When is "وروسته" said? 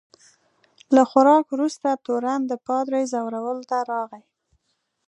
1.51-1.89